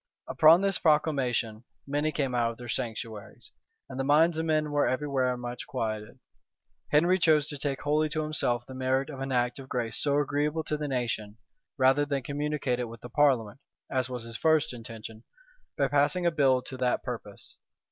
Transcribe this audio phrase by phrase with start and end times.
[0.27, 3.51] Upon this proclamation many came out of their sanctuaries;
[3.87, 6.17] and the minds of men were every where much quieted.
[6.89, 10.17] Henry chose to take wholly to himself the merit of an act of grace so
[10.19, 11.37] agreeable to the nation,
[11.77, 13.59] rather than communicate it with the parliament,
[13.91, 15.23] (as was his first intention,)
[15.77, 17.57] by passing a bill to that purpose.